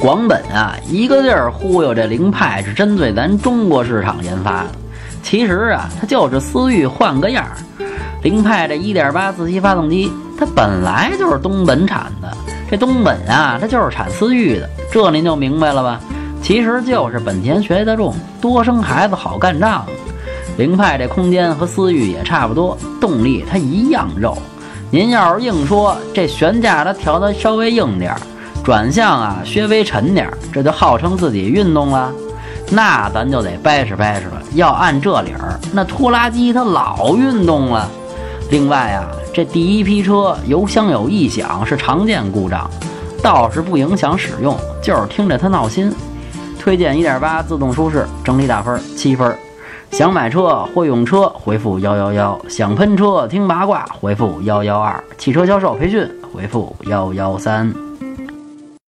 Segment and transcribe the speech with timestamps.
[0.00, 4.70] 广本啊，一个劲儿忽悠这凌派是针对咱中国市场研发的。
[5.22, 7.84] 其实啊，它就是思域换个样儿。
[8.22, 12.34] 凌派这1.8自吸发动机，它本来就是东本产的。
[12.70, 16.00] 这东本啊，它就是产思域的，这您就明白了吧？
[16.40, 19.84] 其实就是本田学得重，多生孩子好干仗。
[20.56, 24.34] 凌派这空间和思域也差不多，动力它一样肉。
[24.90, 28.20] 您要是硬说这悬架它调的稍微硬点儿。
[28.70, 32.12] 转向啊，稍微沉点儿，这就号称自己运动了，
[32.70, 34.40] 那咱就得掰扯掰扯了。
[34.54, 37.90] 要按这理儿，那拖拉机它老运动了。
[38.48, 42.70] 另外啊，这第一批车油箱有异响是常见故障，
[43.20, 45.92] 倒是不影响使用，就是听着它闹心。
[46.56, 49.36] 推荐1.8自动舒适，整体打分七分。
[49.90, 57.74] 想买车或用车回复幺幺幺，想喷车听八卦回复幺幺二，汽车销售培训回复幺幺三。